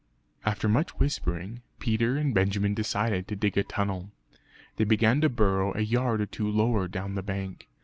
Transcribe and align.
After 0.43 0.67
much 0.67 0.95
whispering, 0.97 1.61
Peter 1.77 2.17
and 2.17 2.33
Benjamin 2.33 2.73
decided 2.73 3.27
to 3.27 3.35
dig 3.35 3.55
a 3.55 3.63
tunnel. 3.63 4.09
They 4.77 4.83
began 4.83 5.21
to 5.21 5.29
burrow 5.29 5.77
a 5.77 5.81
yard 5.81 6.21
or 6.21 6.25
two 6.25 6.49
lower 6.49 6.87
down 6.87 7.13
the 7.13 7.21
bank. 7.21 7.69